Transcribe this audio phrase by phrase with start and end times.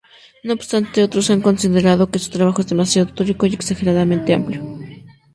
[0.43, 4.63] No obstante, otros han considerado que su trabajo es demasiado teórico y exageradamente amplio.